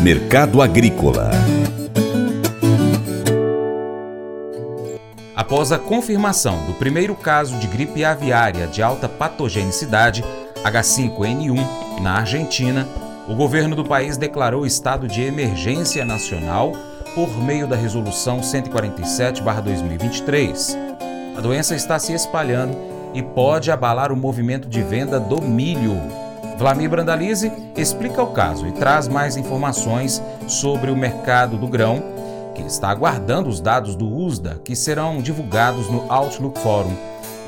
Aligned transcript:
Mercado 0.00 0.62
Agrícola 0.62 1.30
Após 5.34 5.72
a 5.72 5.78
confirmação 5.78 6.66
do 6.66 6.74
primeiro 6.74 7.14
caso 7.14 7.56
de 7.58 7.66
gripe 7.66 8.04
aviária 8.04 8.66
de 8.66 8.82
alta 8.82 9.08
patogenicidade, 9.08 10.22
H5N1, 10.64 12.00
na 12.02 12.18
Argentina, 12.18 12.86
o 13.28 13.34
governo 13.34 13.76
do 13.76 13.84
país 13.84 14.16
declarou 14.16 14.64
estado 14.66 15.08
de 15.08 15.22
emergência 15.22 16.04
nacional 16.04 16.72
por 17.14 17.28
meio 17.42 17.66
da 17.66 17.76
Resolução 17.76 18.40
147-2023. 18.40 20.76
A 21.36 21.40
doença 21.40 21.74
está 21.74 21.98
se 21.98 22.12
espalhando 22.12 22.76
e 23.14 23.22
pode 23.22 23.70
abalar 23.70 24.12
o 24.12 24.16
movimento 24.16 24.68
de 24.68 24.82
venda 24.82 25.18
do 25.20 25.40
milho. 25.40 26.27
Vlamir 26.58 26.90
Brandalize 26.90 27.52
explica 27.76 28.20
o 28.20 28.32
caso 28.32 28.66
e 28.66 28.72
traz 28.72 29.06
mais 29.06 29.36
informações 29.36 30.20
sobre 30.48 30.90
o 30.90 30.96
mercado 30.96 31.56
do 31.56 31.68
grão, 31.68 32.02
que 32.52 32.62
está 32.62 32.88
aguardando 32.88 33.48
os 33.48 33.60
dados 33.60 33.94
do 33.94 34.12
USDA 34.12 34.60
que 34.64 34.74
serão 34.74 35.22
divulgados 35.22 35.88
no 35.88 36.12
Outlook 36.12 36.58
Forum 36.58 36.96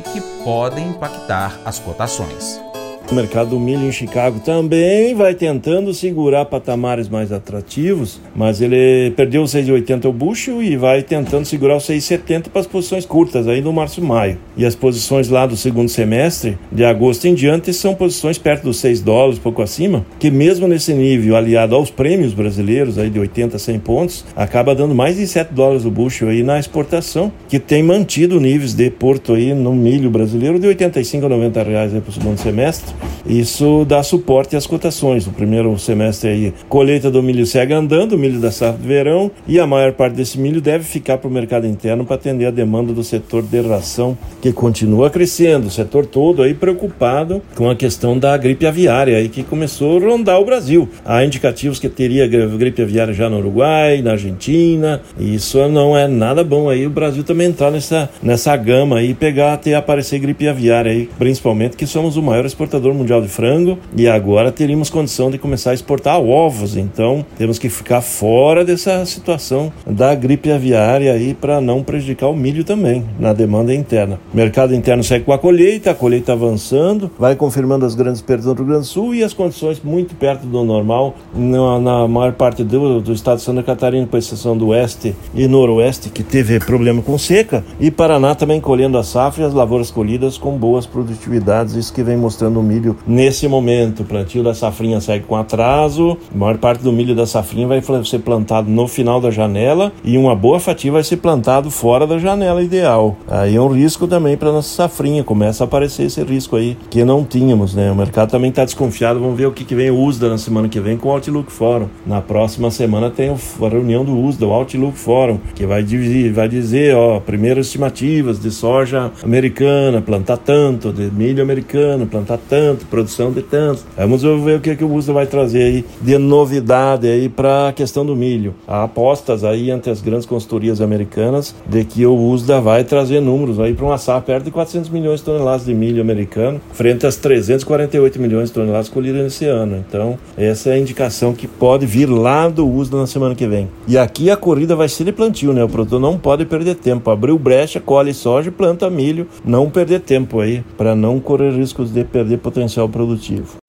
e 0.00 0.02
que 0.10 0.20
podem 0.42 0.88
impactar 0.88 1.56
as 1.64 1.78
cotações. 1.78 2.60
O 3.08 3.14
mercado 3.14 3.50
do 3.50 3.60
milho 3.60 3.86
em 3.86 3.92
Chicago 3.92 4.40
também 4.40 5.14
vai 5.14 5.32
tentando 5.32 5.94
segurar 5.94 6.44
patamares 6.44 7.08
mais 7.08 7.30
atrativos, 7.30 8.20
mas 8.34 8.60
ele 8.60 9.12
perdeu 9.12 9.42
o 9.42 9.44
6,80 9.44 10.06
o 10.06 10.12
bushel 10.12 10.60
e 10.60 10.76
vai 10.76 11.04
tentando 11.04 11.44
segurar 11.44 11.76
o 11.76 11.78
6,70 11.78 12.48
para 12.48 12.62
as 12.62 12.66
posições 12.66 13.06
curtas 13.06 13.46
aí 13.46 13.60
no 13.60 13.72
março 13.72 14.00
e 14.00 14.02
maio. 14.02 14.38
E 14.56 14.66
as 14.66 14.74
posições 14.74 15.28
lá 15.28 15.46
do 15.46 15.56
segundo 15.56 15.88
semestre, 15.88 16.58
de 16.72 16.84
agosto 16.84 17.26
em 17.26 17.34
diante, 17.34 17.72
são 17.72 17.94
posições 17.94 18.38
perto 18.38 18.64
dos 18.64 18.78
6 18.78 19.02
dólares, 19.02 19.38
pouco 19.38 19.62
acima, 19.62 20.04
que 20.18 20.28
mesmo 20.28 20.66
nesse 20.66 20.92
nível, 20.92 21.36
aliado 21.36 21.76
aos 21.76 21.90
prêmios 21.90 22.34
brasileiros 22.34 22.98
aí 22.98 23.08
de 23.08 23.20
80 23.20 23.54
a 23.54 23.58
100 23.58 23.78
pontos, 23.78 24.24
acaba 24.34 24.74
dando 24.74 24.96
mais 24.96 25.16
de 25.16 25.28
7 25.28 25.54
dólares 25.54 25.84
o 25.84 25.92
bushel 25.92 26.28
aí 26.28 26.42
na 26.42 26.58
exportação, 26.58 27.30
que 27.48 27.60
tem 27.60 27.84
mantido 27.84 28.40
níveis 28.40 28.74
de 28.74 28.90
porto 28.90 29.34
aí 29.34 29.54
no 29.54 29.72
milho 29.72 30.10
brasileiro 30.10 30.58
de 30.58 30.66
85 30.66 31.24
a 31.24 31.28
90 31.28 31.62
reais 31.62 31.92
para 31.92 32.10
o 32.10 32.12
segundo 32.12 32.38
semestre 32.38 32.95
isso 33.26 33.84
dá 33.84 34.02
suporte 34.02 34.56
às 34.56 34.66
cotações. 34.66 35.26
O 35.26 35.32
primeiro 35.32 35.76
semestre 35.78 36.30
aí, 36.30 36.54
colheita 36.68 37.10
do 37.10 37.22
milho 37.22 37.46
segue 37.46 37.72
andando, 37.72 38.16
milho 38.16 38.40
da 38.40 38.50
safra 38.50 38.80
de 38.80 38.86
verão, 38.86 39.30
e 39.46 39.58
a 39.58 39.66
maior 39.66 39.92
parte 39.92 40.14
desse 40.14 40.38
milho 40.38 40.60
deve 40.60 40.84
ficar 40.84 41.18
para 41.18 41.28
o 41.28 41.32
mercado 41.32 41.66
interno 41.66 42.04
para 42.04 42.16
atender 42.16 42.46
a 42.46 42.50
demanda 42.50 42.92
do 42.92 43.02
setor 43.02 43.42
de 43.42 43.60
ração, 43.60 44.16
que 44.40 44.52
continua 44.52 45.10
crescendo. 45.10 45.66
O 45.66 45.70
setor 45.70 46.06
todo 46.06 46.42
aí 46.42 46.54
preocupado 46.54 47.42
com 47.54 47.68
a 47.68 47.76
questão 47.76 48.18
da 48.18 48.36
gripe 48.36 48.66
aviária 48.66 49.16
aí 49.16 49.28
que 49.28 49.42
começou 49.42 49.98
a 49.98 50.00
rondar 50.00 50.40
o 50.40 50.44
Brasil. 50.44 50.88
Há 51.04 51.24
indicativos 51.24 51.78
que 51.78 51.88
teria 51.88 52.26
gripe 52.26 52.82
aviária 52.82 53.12
já 53.12 53.28
no 53.28 53.38
Uruguai, 53.38 54.02
na 54.02 54.12
Argentina, 54.12 55.00
e 55.18 55.34
isso 55.34 55.66
não 55.68 55.96
é 55.96 56.06
nada 56.06 56.44
bom 56.44 56.68
aí 56.68 56.86
o 56.86 56.90
Brasil 56.90 57.24
também 57.24 57.48
entrar 57.48 57.70
nessa, 57.70 58.08
nessa 58.22 58.56
gama 58.56 59.02
e 59.02 59.14
pegar 59.14 59.54
até 59.54 59.74
aparecer 59.74 60.18
gripe 60.18 60.46
aviária 60.48 60.92
aí, 60.92 61.08
principalmente 61.18 61.76
que 61.76 61.86
somos 61.86 62.16
o 62.16 62.22
maior 62.22 62.44
exportador 62.44 62.85
mundial 62.94 63.20
de 63.20 63.28
frango 63.28 63.78
e 63.96 64.08
agora 64.08 64.52
teríamos 64.52 64.90
condição 64.90 65.30
de 65.30 65.38
começar 65.38 65.70
a 65.70 65.74
exportar 65.74 66.20
ovos. 66.20 66.76
Então 66.76 67.24
temos 67.36 67.58
que 67.58 67.68
ficar 67.68 68.00
fora 68.00 68.64
dessa 68.64 69.04
situação 69.06 69.72
da 69.86 70.14
gripe 70.14 70.50
aviária 70.50 71.12
aí 71.12 71.34
para 71.34 71.60
não 71.60 71.82
prejudicar 71.82 72.28
o 72.28 72.36
milho 72.36 72.64
também 72.64 73.04
na 73.18 73.32
demanda 73.32 73.74
interna. 73.74 74.18
O 74.32 74.36
mercado 74.36 74.74
interno 74.74 75.02
segue 75.02 75.24
com 75.24 75.32
a 75.32 75.38
colheita, 75.38 75.90
a 75.90 75.94
colheita 75.94 76.32
avançando, 76.32 77.10
vai 77.18 77.36
confirmando 77.36 77.84
as 77.84 77.94
grandes 77.94 78.20
perdas 78.20 78.46
no 78.46 78.54
Rio 78.54 78.64
Grande 78.64 78.80
do 78.80 78.86
Sul 78.86 79.14
e 79.14 79.22
as 79.22 79.32
condições 79.32 79.80
muito 79.82 80.14
perto 80.14 80.46
do 80.46 80.64
normal 80.64 81.14
na, 81.34 81.78
na 81.78 82.08
maior 82.08 82.32
parte 82.32 82.64
do, 82.64 83.00
do 83.00 83.12
estado 83.12 83.38
de 83.38 83.44
Santa 83.44 83.62
Catarina, 83.62 84.06
com 84.06 84.16
exceção 84.16 84.56
do 84.56 84.68
oeste 84.68 85.14
e 85.34 85.46
noroeste, 85.46 86.10
que 86.10 86.22
teve 86.22 86.58
problema 86.60 87.02
com 87.02 87.16
seca, 87.18 87.64
e 87.80 87.90
Paraná 87.90 88.34
também 88.34 88.60
colhendo 88.60 88.98
a 88.98 89.02
safra 89.02 89.44
e 89.44 89.46
as 89.46 89.54
lavouras 89.54 89.90
colhidas 89.90 90.38
com 90.38 90.56
boas 90.56 90.86
produtividades, 90.86 91.74
isso 91.74 91.92
que 91.92 92.02
vem 92.02 92.16
mostrando 92.16 92.60
o 92.60 92.62
milho 92.62 92.75
milho 92.76 92.96
nesse 93.06 93.48
momento. 93.48 94.02
O 94.02 94.04
plantio 94.04 94.42
da 94.42 94.54
safrinha 94.54 95.00
segue 95.00 95.24
com 95.24 95.36
atraso, 95.36 96.16
a 96.34 96.38
maior 96.38 96.58
parte 96.58 96.82
do 96.82 96.92
milho 96.92 97.14
da 97.14 97.26
safrinha 97.26 97.66
vai 97.66 97.82
ser 98.04 98.18
plantado 98.20 98.70
no 98.70 98.86
final 98.86 99.20
da 99.20 99.30
janela 99.30 99.92
e 100.04 100.16
uma 100.16 100.34
boa 100.34 100.60
fatia 100.60 100.92
vai 100.92 101.02
ser 101.02 101.16
plantado 101.16 101.70
fora 101.70 102.06
da 102.06 102.18
janela 102.18 102.62
ideal. 102.62 103.16
Aí 103.28 103.56
é 103.56 103.60
um 103.60 103.68
risco 103.68 104.06
também 104.06 104.36
para 104.36 104.52
nossa 104.52 104.68
safrinha, 104.68 105.24
começa 105.24 105.64
a 105.64 105.66
aparecer 105.66 106.04
esse 106.04 106.22
risco 106.22 106.56
aí 106.56 106.76
que 106.90 107.04
não 107.04 107.24
tínhamos, 107.24 107.74
né? 107.74 107.90
O 107.90 107.96
mercado 107.96 108.30
também 108.30 108.50
está 108.50 108.64
desconfiado, 108.64 109.20
vamos 109.20 109.36
ver 109.36 109.46
o 109.46 109.52
que, 109.52 109.64
que 109.64 109.74
vem 109.74 109.90
o 109.90 109.98
USDA 109.98 110.28
na 110.28 110.38
semana 110.38 110.68
que 110.68 110.80
vem 110.80 110.96
com 110.96 111.08
o 111.08 111.12
Outlook 111.12 111.50
Forum. 111.50 111.88
Na 112.06 112.20
próxima 112.20 112.70
semana 112.70 113.10
tem 113.10 113.30
a 113.30 113.68
reunião 113.68 114.04
do 114.04 114.16
USDA, 114.16 114.46
o 114.46 114.52
Outlook 114.52 114.98
Forum, 114.98 115.38
que 115.54 115.66
vai 115.66 115.82
dividir, 115.82 116.32
vai 116.32 116.48
dizer, 116.48 116.94
ó, 116.94 117.20
primeiras 117.20 117.66
estimativas 117.66 118.38
de 118.40 118.50
soja 118.50 119.10
americana, 119.22 120.00
plantar 120.00 120.38
tanto, 120.38 120.92
de 120.92 121.10
milho 121.10 121.42
americano, 121.42 122.06
plantar 122.06 122.38
tanto, 122.48 122.65
tanto, 122.66 122.86
produção 122.86 123.30
de 123.30 123.42
tanto. 123.42 123.84
Vamos 123.96 124.22
ver 124.22 124.56
o 124.56 124.60
que, 124.60 124.74
que 124.74 124.84
o 124.84 124.92
USDA 124.92 125.12
vai 125.12 125.26
trazer 125.26 125.62
aí 125.62 125.84
de 126.00 126.18
novidade 126.18 127.06
aí 127.06 127.28
para 127.28 127.68
a 127.68 127.72
questão 127.72 128.04
do 128.04 128.16
milho. 128.16 128.54
Há 128.66 128.82
apostas 128.82 129.44
aí 129.44 129.70
entre 129.70 129.90
as 129.90 130.00
grandes 130.00 130.26
consultorias 130.26 130.80
americanas 130.80 131.54
de 131.64 131.84
que 131.84 132.04
o 132.04 132.16
USDA 132.16 132.60
vai 132.60 132.82
trazer 132.82 133.20
números 133.20 133.60
aí 133.60 133.72
para 133.72 133.84
uma 133.84 133.98
safra 133.98 134.26
perto 134.26 134.44
de 134.46 134.50
400 134.50 134.90
milhões 134.90 135.20
de 135.20 135.26
toneladas 135.26 135.64
de 135.64 135.72
milho 135.74 136.00
americano, 136.00 136.60
frente 136.72 137.06
às 137.06 137.14
348 137.16 138.20
milhões 138.20 138.48
de 138.48 138.54
toneladas 138.54 138.88
colhidas 138.88 139.22
nesse 139.22 139.44
ano. 139.44 139.84
Então, 139.88 140.18
essa 140.36 140.70
é 140.70 140.72
a 140.72 140.78
indicação 140.78 141.32
que 141.32 141.46
pode 141.46 141.86
vir 141.86 142.06
lá 142.06 142.48
do 142.48 142.68
USDA 142.68 142.96
na 142.96 143.06
semana 143.06 143.34
que 143.36 143.46
vem. 143.46 143.68
E 143.86 143.96
aqui 143.96 144.30
a 144.30 144.36
corrida 144.36 144.74
vai 144.74 144.88
ser 144.88 145.04
de 145.04 145.12
plantio, 145.12 145.52
né? 145.52 145.62
O 145.62 145.68
produtor 145.68 146.00
não 146.00 146.18
pode 146.18 146.44
perder 146.44 146.74
tempo. 146.74 147.10
Abriu 147.10 147.38
brecha, 147.38 147.78
colhe 147.78 148.12
soja 148.12 148.48
e 148.48 148.52
planta 148.52 148.90
milho. 148.90 149.28
Não 149.44 149.70
perder 149.70 150.00
tempo 150.00 150.40
aí, 150.40 150.64
para 150.76 150.96
não 150.96 151.20
correr 151.20 151.52
riscos 151.52 151.92
de 151.92 152.02
perder 152.02 152.38
potencial 152.38 152.55
potencial 152.56 152.88
produtivo. 152.88 153.58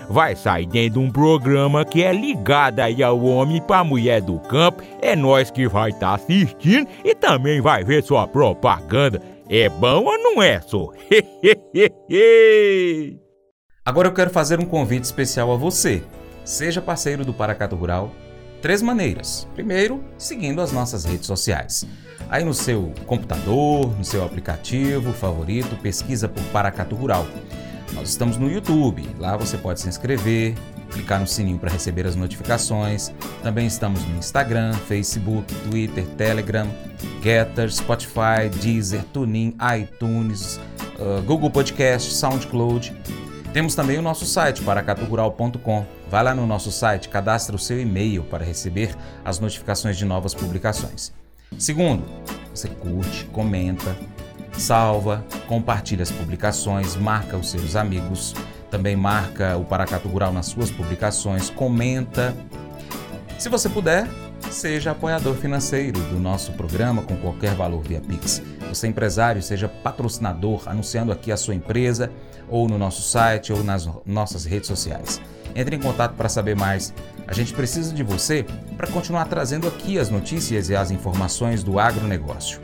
vai 0.11 0.35
sair 0.35 0.67
dentro 0.67 0.99
de 0.99 1.01
um 1.07 1.09
programa 1.09 1.85
que 1.85 2.03
é 2.03 2.11
ligado 2.11 2.81
aí 2.81 3.01
ao 3.01 3.23
homem 3.23 3.61
para 3.61 3.79
a 3.79 3.83
mulher 3.83 4.21
do 4.21 4.37
campo. 4.39 4.83
É 5.01 5.15
nós 5.15 5.49
que 5.49 5.67
vai 5.67 5.89
estar 5.89 6.09
tá 6.09 6.15
assistindo 6.15 6.87
e 7.03 7.15
também 7.15 7.59
vai 7.61 7.83
ver 7.83 8.03
sua 8.03 8.27
propaganda. 8.27 9.19
É 9.49 9.67
bom 9.69 10.05
ou 10.05 10.17
não 10.17 10.41
é, 10.41 10.61
só? 10.61 10.89
Agora 13.83 14.07
eu 14.07 14.13
quero 14.13 14.29
fazer 14.29 14.59
um 14.59 14.65
convite 14.65 15.05
especial 15.05 15.51
a 15.51 15.55
você. 15.55 16.03
Seja 16.45 16.79
parceiro 16.81 17.25
do 17.25 17.33
Paracato 17.33 17.75
Rural. 17.75 18.11
Três 18.61 18.79
maneiras. 18.81 19.47
Primeiro, 19.55 20.03
seguindo 20.17 20.61
as 20.61 20.71
nossas 20.71 21.03
redes 21.03 21.25
sociais. 21.25 21.85
Aí 22.29 22.43
no 22.43 22.53
seu 22.53 22.93
computador, 23.05 23.97
no 23.97 24.05
seu 24.05 24.23
aplicativo 24.23 25.11
favorito, 25.13 25.75
pesquisa 25.81 26.29
por 26.29 26.43
Paracato 26.45 26.95
Rural. 26.95 27.25
Nós 27.93 28.09
estamos 28.09 28.37
no 28.37 28.49
YouTube, 28.49 29.07
lá 29.19 29.35
você 29.35 29.57
pode 29.57 29.81
se 29.81 29.89
inscrever, 29.89 30.55
clicar 30.91 31.19
no 31.19 31.27
sininho 31.27 31.57
para 31.57 31.69
receber 31.69 32.05
as 32.05 32.15
notificações. 32.15 33.11
Também 33.43 33.67
estamos 33.67 34.03
no 34.05 34.17
Instagram, 34.17 34.73
Facebook, 34.73 35.53
Twitter, 35.69 36.05
Telegram, 36.17 36.67
Getter, 37.21 37.71
Spotify, 37.71 38.49
Deezer, 38.61 39.03
TuneIn, 39.05 39.55
iTunes, 39.79 40.59
uh, 40.99 41.21
Google 41.23 41.49
Podcast, 41.49 42.13
SoundCloud. 42.13 42.95
Temos 43.53 43.75
também 43.75 43.97
o 43.97 44.01
nosso 44.01 44.25
site, 44.25 44.61
paracaturural.com. 44.61 45.85
Vai 46.09 46.23
lá 46.23 46.33
no 46.33 46.47
nosso 46.47 46.71
site, 46.71 47.09
cadastre 47.09 47.55
o 47.55 47.59
seu 47.59 47.79
e-mail 47.79 48.23
para 48.23 48.45
receber 48.45 48.95
as 49.25 49.39
notificações 49.39 49.97
de 49.97 50.05
novas 50.05 50.33
publicações. 50.33 51.11
Segundo, 51.57 52.05
você 52.53 52.69
curte, 52.69 53.25
comenta, 53.25 53.95
salva, 54.61 55.25
compartilha 55.47 56.03
as 56.03 56.11
publicações, 56.11 56.95
marca 56.95 57.35
os 57.35 57.49
seus 57.49 57.75
amigos, 57.75 58.35
também 58.69 58.95
marca 58.95 59.57
o 59.57 59.65
Paracatu 59.65 60.07
Rural 60.07 60.31
nas 60.31 60.45
suas 60.45 60.69
publicações, 60.69 61.49
comenta. 61.49 62.35
Se 63.37 63.49
você 63.49 63.67
puder, 63.67 64.07
seja 64.51 64.91
apoiador 64.91 65.35
financeiro 65.35 65.99
do 65.99 66.19
nosso 66.19 66.53
programa 66.53 67.01
com 67.01 67.17
qualquer 67.17 67.55
valor 67.55 67.81
via 67.81 67.99
Pix. 67.99 68.41
Você 68.69 68.87
empresário, 68.87 69.41
seja 69.41 69.67
patrocinador, 69.67 70.63
anunciando 70.67 71.11
aqui 71.11 71.31
a 71.31 71.37
sua 71.37 71.55
empresa 71.55 72.11
ou 72.47 72.69
no 72.69 72.77
nosso 72.77 73.01
site 73.01 73.51
ou 73.51 73.63
nas 73.63 73.89
nossas 74.05 74.45
redes 74.45 74.67
sociais. 74.67 75.19
Entre 75.55 75.75
em 75.75 75.79
contato 75.79 76.15
para 76.15 76.29
saber 76.29 76.55
mais. 76.55 76.93
A 77.27 77.33
gente 77.33 77.53
precisa 77.53 77.93
de 77.93 78.03
você 78.03 78.45
para 78.77 78.87
continuar 78.87 79.25
trazendo 79.25 79.67
aqui 79.67 79.97
as 79.97 80.09
notícias 80.09 80.69
e 80.69 80.75
as 80.75 80.91
informações 80.91 81.63
do 81.63 81.79
agronegócio. 81.79 82.59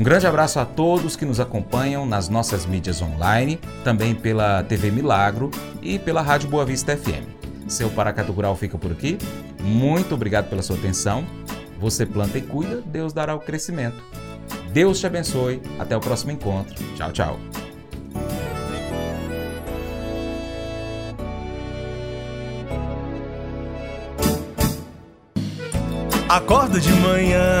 Um 0.00 0.02
grande 0.02 0.26
abraço 0.26 0.58
a 0.58 0.64
todos 0.64 1.14
que 1.14 1.26
nos 1.26 1.40
acompanham 1.40 2.06
nas 2.06 2.26
nossas 2.30 2.64
mídias 2.64 3.02
online, 3.02 3.60
também 3.84 4.14
pela 4.14 4.62
TV 4.62 4.90
Milagro 4.90 5.50
e 5.82 5.98
pela 5.98 6.22
Rádio 6.22 6.48
Boa 6.48 6.64
Vista 6.64 6.96
FM. 6.96 7.28
Seu 7.68 7.90
Paracato 7.90 8.32
Rural 8.32 8.56
fica 8.56 8.78
por 8.78 8.92
aqui. 8.92 9.18
Muito 9.60 10.14
obrigado 10.14 10.48
pela 10.48 10.62
sua 10.62 10.76
atenção. 10.76 11.22
Você 11.78 12.06
planta 12.06 12.38
e 12.38 12.40
cuida, 12.40 12.80
Deus 12.80 13.12
dará 13.12 13.34
o 13.34 13.40
crescimento. 13.40 14.02
Deus 14.72 14.98
te 14.98 15.06
abençoe. 15.06 15.60
Até 15.78 15.94
o 15.94 16.00
próximo 16.00 16.32
encontro. 16.32 16.82
Tchau, 16.96 17.12
tchau. 17.12 17.38
Acordo 26.26 26.80
de 26.80 26.90
manhã 26.92 27.60